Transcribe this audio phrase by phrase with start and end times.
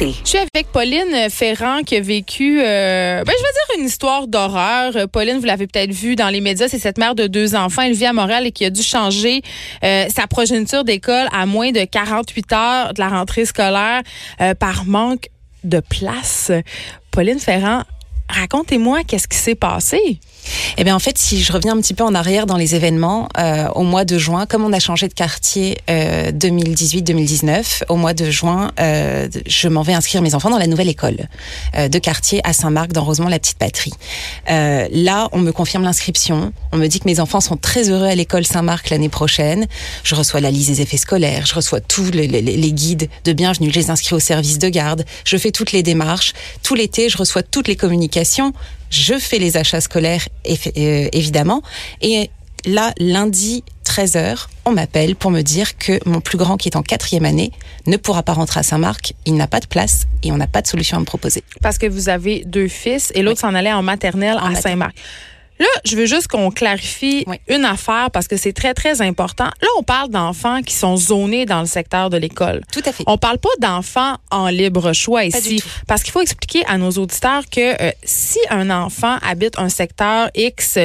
[0.00, 4.28] Je suis avec Pauline Ferrand qui a vécu, euh, ben, je veux dire, une histoire
[4.28, 4.96] d'horreur.
[4.96, 7.82] Euh, Pauline, vous l'avez peut-être vu dans les médias, c'est cette mère de deux enfants.
[7.82, 9.42] Elle vit à Montréal et qui a dû changer
[9.82, 14.02] euh, sa progéniture d'école à moins de 48 heures de la rentrée scolaire
[14.40, 15.30] euh, par manque
[15.64, 16.52] de place.
[17.10, 17.82] Pauline Ferrand,
[18.28, 20.20] racontez-moi qu'est-ce qui s'est passé.
[20.76, 23.28] Eh bien, en fait, si je reviens un petit peu en arrière dans les événements,
[23.38, 28.14] euh, au mois de juin, comme on a changé de quartier euh, 2018-2019, au mois
[28.14, 31.28] de juin, euh, je m'en vais inscrire mes enfants dans la nouvelle école
[31.76, 33.92] euh, de quartier à Saint-Marc, dans Rosemont, la petite patrie.
[34.50, 36.52] Euh, là, on me confirme l'inscription.
[36.72, 39.66] On me dit que mes enfants sont très heureux à l'école Saint-Marc l'année prochaine.
[40.04, 43.70] Je reçois la liste des effets scolaires, je reçois tous les, les guides de bienvenue,
[43.70, 46.32] je les inscris au service de garde, je fais toutes les démarches.
[46.62, 48.52] Tout l'été, je reçois toutes les communications
[48.90, 51.62] je fais les achats scolaires euh, évidemment.
[52.00, 52.30] Et
[52.64, 56.82] là lundi 13h on m'appelle pour me dire que mon plus grand qui est en
[56.82, 57.52] quatrième année
[57.86, 59.14] ne pourra pas rentrer à Saint-Marc.
[59.24, 61.42] Il n'a pas de place et on n'a pas de solution à me proposer.
[61.62, 63.50] Parce que vous avez deux fils et l'autre oui.
[63.50, 64.94] s'en allait en maternelle en à Saint-Marc
[65.58, 67.36] Là, je veux juste qu'on clarifie oui.
[67.48, 69.46] une affaire parce que c'est très, très important.
[69.60, 72.62] Là, on parle d'enfants qui sont zonés dans le secteur de l'école.
[72.72, 73.04] Tout à fait.
[73.06, 75.62] On parle pas d'enfants en libre choix ici.
[75.86, 80.30] Parce qu'il faut expliquer à nos auditeurs que euh, si un enfant habite un secteur
[80.34, 80.78] X,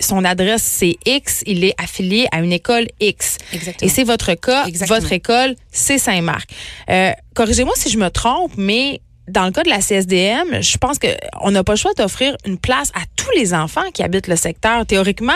[0.00, 3.38] son adresse c'est X, il est affilié à une école X.
[3.52, 3.90] Exactement.
[3.90, 5.00] Et c'est votre cas, Exactement.
[5.00, 6.50] votre école, c'est Saint-Marc.
[6.90, 10.98] Euh, Corrigez-moi si je me trompe, mais dans le cas de la CSDM, je pense
[10.98, 14.36] qu'on n'a pas le choix d'offrir une place à tous les enfants qui habitent le
[14.36, 14.84] secteur.
[14.86, 15.32] Théoriquement,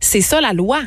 [0.00, 0.80] c'est ça la loi.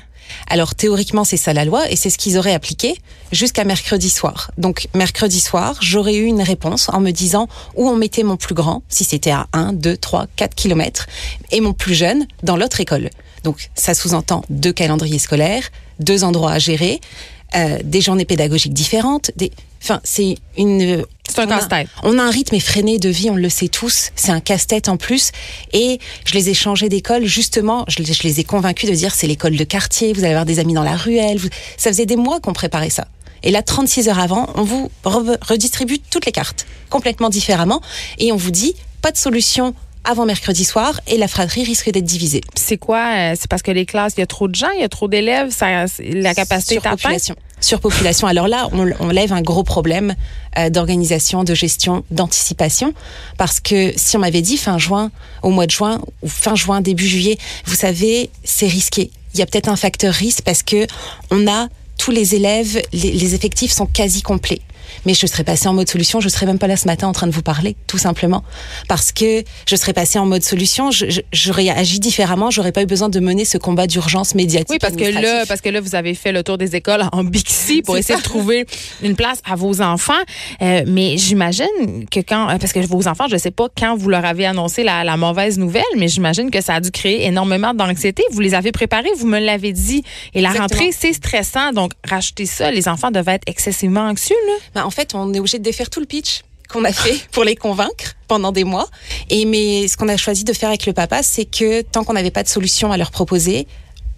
[0.48, 2.96] Alors théoriquement, c'est ça la loi et c'est ce qu'ils auraient appliqué
[3.32, 4.52] jusqu'à mercredi soir.
[4.58, 8.56] Donc mercredi soir, j'aurais eu une réponse en me disant où on mettait mon plus
[8.56, 11.08] grand, si c'était à 1, 2, 3, 4 kilomètres,
[11.52, 13.10] et mon plus jeune dans l'autre école.
[13.44, 17.02] Donc ça sous-entend deux calendriers scolaires, deux endroits à gérer,
[17.56, 19.52] euh, des journées pédagogiques différentes, des...
[19.82, 21.06] Enfin, c'est une.
[21.28, 21.88] C'est un casse-tête.
[22.04, 24.12] On a un rythme effréné de vie, on le sait tous.
[24.16, 25.32] C'est un casse-tête en plus.
[25.72, 27.86] Et je les ai changés d'école, justement.
[27.88, 30.60] Je, je, les ai convaincus de dire c'est l'école de quartier, vous allez avoir des
[30.60, 31.38] amis dans la ruelle.
[31.38, 31.48] Vous...
[31.78, 33.08] Ça faisait des mois qu'on préparait ça.
[33.44, 37.82] Et là, 36 heures avant, on vous re redistribue toutes les cartes, complètement différemment.
[38.20, 42.06] Et on vous dit pas de solution avant mercredi soir et la fratrie risque d'être
[42.06, 42.42] divisée.
[42.56, 44.82] C'est quoi euh, C'est parce que les classes, il y a trop de gens, il
[44.82, 47.36] y a trop d'élèves, la capacité est Surpopulation.
[47.62, 48.28] Surpopulation.
[48.28, 50.16] Alors là, on, lève un gros problème
[50.58, 52.94] euh, d'organisation, de gestion, d'anticipation,
[53.38, 55.12] parce que si on m'avait dit fin juin,
[55.44, 59.12] au mois de juin ou fin juin, début juillet, vous savez, c'est risqué.
[59.34, 60.88] Il y a peut-être un facteur risque parce que
[61.30, 61.68] on a
[61.98, 64.62] tous les élèves, les effectifs sont quasi complets
[65.06, 67.14] mais je serais passée en mode solution, je serais même pas là ce matin en
[67.14, 68.44] train de vous parler, tout simplement,
[68.88, 70.90] parce que je serais passée en mode solution,
[71.32, 74.70] j'aurais agi différemment, j'aurais pas eu besoin de mener ce combat d'urgence médiatique.
[74.70, 77.24] Oui, parce que là, parce que là, vous avez fait le tour des écoles en
[77.24, 78.22] Bixi pour essayer ça.
[78.22, 78.66] de trouver
[79.02, 80.14] une place à vos enfants,
[80.62, 81.66] euh, mais j'imagine
[82.10, 85.04] que quand, parce que vos enfants, je sais pas quand vous leur avez annoncé la,
[85.04, 88.24] la mauvaise nouvelle, mais j'imagine que ça a dû créer énormément d'anxiété.
[88.32, 90.04] Vous les avez préparés, vous me l'avez dit,
[90.34, 90.80] et la Exactement.
[90.80, 94.54] rentrée c'est stressant, donc racheter ça, les enfants devaient être excessivement anxieux là.
[94.76, 97.44] Ben, en fait, on est obligé de défaire tout le pitch qu'on a fait pour
[97.44, 98.88] les convaincre pendant des mois.
[99.30, 102.14] Et mais ce qu'on a choisi de faire avec le papa, c'est que tant qu'on
[102.14, 103.68] n'avait pas de solution à leur proposer,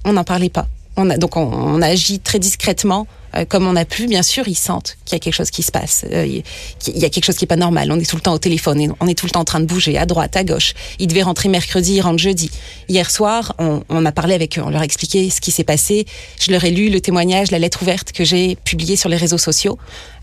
[0.06, 0.68] on n'en parlait pas.
[0.96, 4.08] On donc on, on a agi très discrètement euh, comme on a pu.
[4.08, 6.06] Bien sûr, ils sentent qu'il y a quelque chose qui se passe.
[6.12, 7.92] Euh, il y a quelque chose qui est pas normal.
[7.92, 8.94] On est tout le temps au téléphone.
[9.00, 10.74] On est tout le temps en train de bouger à droite, à gauche.
[11.00, 12.52] Ils devaient rentrer mercredi, ils rentrent jeudi.
[12.90, 14.62] Hier soir, on, a parlé avec eux.
[14.64, 16.06] On leur a expliqué ce qui s'est passé.
[16.40, 19.38] Je leur ai lu le témoignage, la lettre ouverte que j'ai publiée sur les réseaux
[19.38, 19.80] sociaux.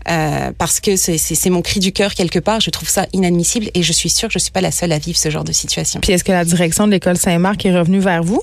[0.09, 2.61] Euh, parce que c'est mon cri du cœur quelque part.
[2.61, 4.99] Je trouve ça inadmissible et je suis sûre que je suis pas la seule à
[4.99, 5.99] vivre ce genre de situation.
[5.99, 8.41] Puis est-ce que la direction de l'école Saint-Marc est revenue vers vous?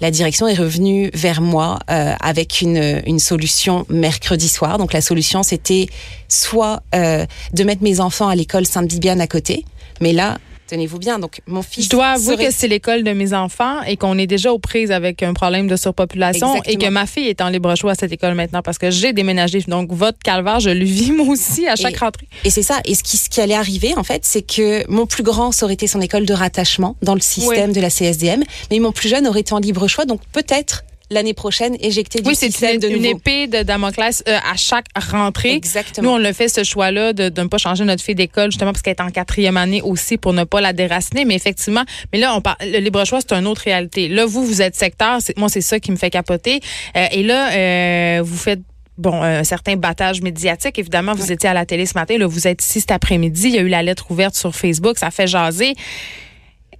[0.00, 4.78] La direction est revenue vers moi euh, avec une, solution mercredi soir.
[4.78, 5.86] Donc la solution, c'était
[6.28, 9.64] soit euh, de mettre mes enfants à l'école Sainte-Bibiane à côté,
[10.00, 10.38] mais là,
[10.68, 11.18] tenez-vous bien.
[11.18, 11.84] Donc, mon fils.
[11.86, 12.46] Je dois avouer serait...
[12.46, 15.66] que c'est l'école de mes enfants et qu'on est déjà aux prises avec un problème
[15.66, 16.72] de surpopulation Exactement.
[16.72, 19.12] et que ma fille est en libre choix à cette école maintenant parce que j'ai
[19.12, 19.60] déménagé.
[19.66, 22.28] Donc, votre calvaire, je le vis moi aussi à chaque et, rentrée.
[22.44, 22.80] Et c'est ça.
[22.84, 25.64] Et ce qui, ce qui allait arriver, en fait, c'est que mon plus grand, ça
[25.64, 27.74] aurait été son école de rattachement dans le système Oui.
[27.74, 30.04] de la CSDM, mais mon plus jeune aurait été en libre choix.
[30.04, 32.98] Donc, peut-être l'année prochaine éjecté du oui, système une, de nouveau.
[33.00, 35.54] une épée de Damoclès euh, à chaque rentrée.
[35.54, 36.08] Exactement.
[36.08, 38.72] Nous, on le fait ce choix-là de, de ne pas changer notre fille d'école justement
[38.72, 41.24] parce qu'elle est en quatrième année aussi pour ne pas la déraciner.
[41.24, 44.08] Mais effectivement, mais là, on parle, le libre choix, c'est une autre réalité.
[44.08, 45.18] Là, vous, vous êtes secteur.
[45.36, 46.60] Moi, c'est ça qui me fait capoter.
[46.96, 48.60] Euh, et là, euh, vous faites
[48.98, 50.78] bon, un certain battage médiatique.
[50.78, 52.18] Évidemment, vous étiez à la télé ce matin.
[52.18, 53.48] Là, vous êtes ici cet après-midi.
[53.48, 54.98] Il y a eu la lettre ouverte sur Facebook.
[54.98, 55.74] Ça fait jaser.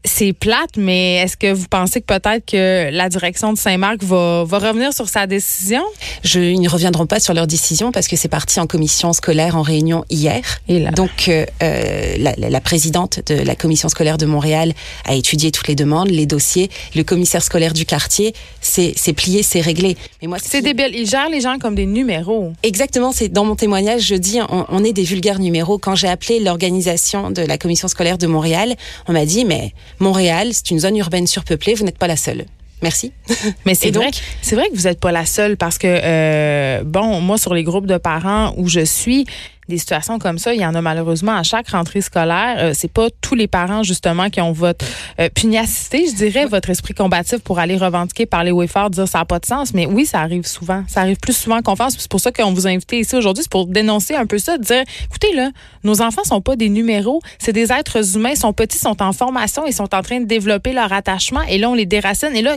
[0.05, 4.45] C'est plate, mais est-ce que vous pensez que peut-être que la direction de Saint-Marc va,
[4.45, 5.83] va revenir sur sa décision?
[6.23, 9.57] Je, ils ne reviendront pas sur leur décision parce que c'est parti en commission scolaire
[9.57, 10.41] en réunion hier.
[10.69, 10.93] Et là.
[10.93, 14.73] Donc, euh, euh, la, la, présidente de la commission scolaire de Montréal
[15.05, 16.71] a étudié toutes les demandes, les dossiers.
[16.95, 19.97] Le commissaire scolaire du quartier, c'est plié, c'est réglé.
[20.23, 20.95] Mais moi, c'est débile.
[20.95, 22.53] Ils gèrent les gens comme des numéros.
[22.63, 23.11] Exactement.
[23.13, 25.79] C'est dans mon témoignage, je dis, on, on est des vulgaires numéros.
[25.79, 28.77] Quand j'ai appelé l'organisation de la commission scolaire de Montréal,
[29.09, 32.47] on m'a dit, mais Montréal, c'est une zone urbaine surpeuplée, vous n'êtes pas la seule.
[32.83, 33.13] Merci.
[33.67, 37.21] Mais c'est vrai, c'est vrai que vous n'êtes pas la seule parce que euh, bon,
[37.21, 39.27] moi sur les groupes de parents où je suis,
[39.69, 42.57] des situations comme ça, il y en a malheureusement à chaque rentrée scolaire.
[42.59, 44.85] Euh, c'est pas tous les parents justement qui ont votre
[45.21, 49.07] euh, pugnacité, je dirais, votre esprit combatif pour aller revendiquer, parler haut et fort, dire
[49.07, 49.75] ça n'a pas de sens.
[49.75, 50.85] Mais oui, ça arrive souvent.
[50.89, 51.97] Ça arrive plus souvent qu'on pense.
[51.99, 54.59] C'est pour ça qu'on vous a invité ici aujourd'hui, c'est pour dénoncer un peu ça,
[54.59, 55.51] dire, écoutez là,
[55.85, 59.13] nos enfants sont pas des numéros, c'est des êtres humains, ils sont petits, sont en
[59.13, 61.43] formation, ils sont en train de développer leur attachement.
[61.43, 62.35] Et là, on les déracine.
[62.35, 62.57] Et là,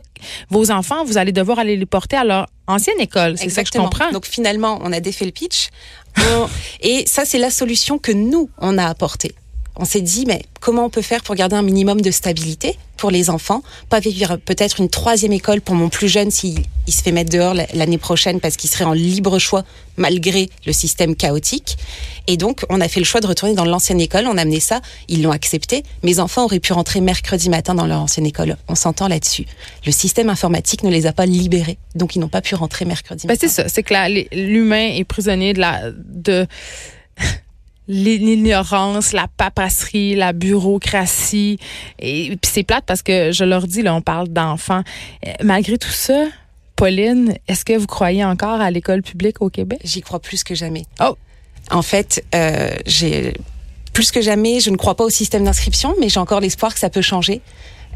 [0.50, 3.38] vos enfants, vous allez devoir aller les porter à leur ancienne école.
[3.38, 4.12] C'est ça que je comprends.
[4.12, 5.70] Donc finalement, on a défait le pitch.
[6.82, 9.34] et ça, c'est la solution que nous, on a apportée
[9.76, 13.10] on s'est dit, mais comment on peut faire pour garder un minimum de stabilité pour
[13.10, 17.02] les enfants Pas vivre peut-être une troisième école pour mon plus jeune s'il il se
[17.02, 19.64] fait mettre dehors l'année prochaine parce qu'il serait en libre choix
[19.98, 21.78] malgré le système chaotique.
[22.28, 24.26] Et donc, on a fait le choix de retourner dans l'ancienne école.
[24.28, 24.82] On a amené ça.
[25.08, 25.84] Ils l'ont accepté.
[26.04, 28.56] Mes enfants auraient pu rentrer mercredi matin dans leur ancienne école.
[28.68, 29.46] On s'entend là-dessus.
[29.86, 31.78] Le système informatique ne les a pas libérés.
[31.96, 33.48] Donc, ils n'ont pas pu rentrer mercredi ben, matin.
[33.48, 33.68] C'est ça.
[33.68, 33.94] C'est que
[34.36, 36.46] l'humain est prisonnier de la, de,
[37.88, 41.58] l'ignorance, la papasserie, la bureaucratie.
[42.00, 44.84] Et, puis c'est plate parce que je leur dis, là, on parle d'enfants.
[45.26, 46.26] Euh, malgré tout ça,
[46.76, 49.80] Pauline, est-ce que vous croyez encore à l'école publique au Québec?
[49.84, 50.86] J'y crois plus que jamais.
[51.00, 51.16] Oh!
[51.70, 53.34] En fait, euh, j'ai
[53.94, 56.80] plus que jamais, je ne crois pas au système d'inscription, mais j'ai encore l'espoir que
[56.80, 57.42] ça peut changer.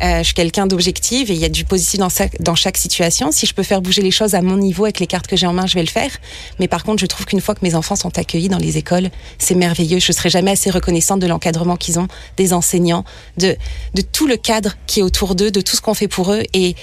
[0.04, 3.32] Euh, je suis quelqu'un d'objectif et il y a du positif dans, chaque situation.
[3.32, 5.48] Si je peux faire bouger les choses à mon niveau avec les cartes que j'ai
[5.48, 6.12] en main, je vais le faire.
[6.60, 9.10] Mais par contre, je trouve qu'une fois que mes enfants sont accueillis dans les écoles,
[9.38, 10.00] c'est merveilleux.
[10.00, 13.06] Je serai jamais assez reconnaissante de l'encadrement qu'ils ont, des enseignants,
[13.38, 13.56] de,
[13.94, 16.44] de tout le cadre qui est autour d'eux, de tout ce qu'on fait pour eux.
[16.54, 16.76] Et,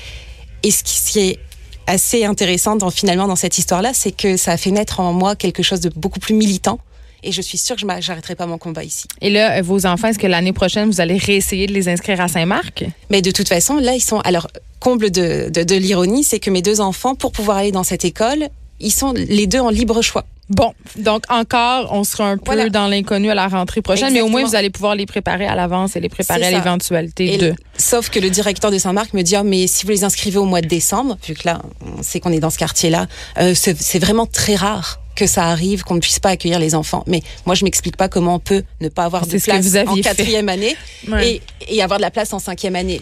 [0.63, 1.39] et ce qui est
[1.87, 5.37] assez intéressant dans, finalement dans cette histoire-là, c'est que ça a fait naître en moi
[5.37, 6.79] quelque chose de beaucoup plus militant
[7.23, 9.05] et je suis sûre que je n'arrêterai pas mon combat ici.
[9.21, 12.21] Et là, euh, vos enfants, est-ce que l'année prochaine, vous allez réessayer de les inscrire
[12.21, 12.85] à Saint-Marc?
[13.11, 14.21] Mais de toute façon, là, ils sont.
[14.21, 14.49] Alors,
[14.81, 18.05] comble de, de, de l'ironie, c'est que mes deux enfants, pour pouvoir aller dans cette
[18.05, 18.49] école,
[18.81, 20.25] ils sont les deux en libre choix.
[20.49, 24.29] Bon, donc encore, on sera un peu dans l'inconnu à la rentrée prochaine, mais au
[24.29, 27.55] moins vous allez pouvoir les préparer à l'avance et les préparer à l'éventualité de.
[27.79, 30.45] Sauf que le directeur de Saint-Marc me dit ah, mais si vous les inscrivez au
[30.45, 31.63] mois de décembre, vu que là
[31.97, 33.07] on sait qu'on est dans ce quartier-là,
[33.39, 37.05] euh, c'est vraiment très rare que ça arrive, qu'on ne puisse pas accueillir les enfants.
[37.07, 40.49] Mais moi, je m'explique pas comment on peut ne pas avoir de place en quatrième
[40.49, 40.77] année
[41.23, 43.01] et, et avoir de la place en cinquième année.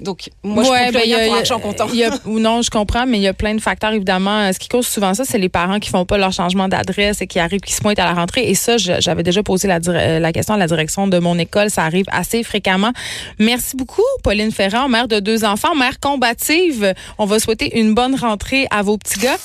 [0.00, 1.86] Donc, moi, je ne ben, rien pour argent comptant.
[2.26, 4.52] ou non, je comprends, mais il y a plein de facteurs, évidemment.
[4.52, 7.26] Ce qui cause souvent ça, c'est les parents qui font pas leur changement d'adresse et
[7.26, 8.48] qui arrivent, qui se pointent à la rentrée.
[8.48, 9.78] Et ça, j'avais déjà posé la,
[10.18, 11.70] la, question à la direction de mon école.
[11.70, 12.92] Ça arrive assez fréquemment.
[13.38, 16.94] Merci beaucoup, Pauline Ferrand, mère de deux enfants, mère combative.
[17.18, 19.38] On va souhaiter une bonne rentrée à vos petits gars.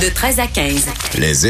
[0.00, 0.86] De 13 à 15.
[1.18, 1.46] Les